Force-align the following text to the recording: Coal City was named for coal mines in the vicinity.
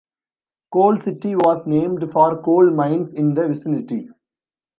Coal 0.73 0.97
City 0.97 1.35
was 1.35 1.67
named 1.67 2.09
for 2.09 2.41
coal 2.41 2.71
mines 2.71 3.13
in 3.13 3.35
the 3.35 3.47
vicinity. 3.47 4.09